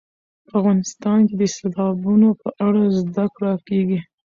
[0.47, 3.99] په افغانستان کې د سیلابونو په اړه زده کړه کېږي.